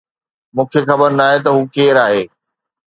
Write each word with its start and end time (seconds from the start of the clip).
مون 0.55 0.65
کي 0.71 0.79
خبر 0.87 1.09
ناهي 1.19 1.37
ته 1.43 1.49
هو 1.55 1.61
ڪير 1.75 1.95
آهي 2.05 2.23